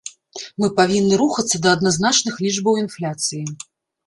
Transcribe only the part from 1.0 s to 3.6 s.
рухацца да адназначных лічбаў інфляцыі.